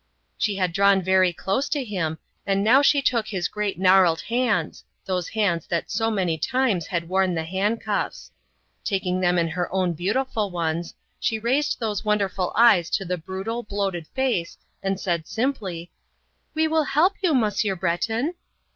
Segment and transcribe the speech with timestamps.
[0.35, 2.17] She had drawn very close to him,
[2.47, 7.07] and now she took his great gnarled hands those hands that so many times had
[7.07, 8.31] worn the handcuffs.
[8.83, 13.61] Taking them in her own beautiful ones, she raised those wonderful eyes to the brutal,
[13.61, 15.91] bloated face, and said simply,
[16.55, 18.33] "We will help you, Monsieur Breton!"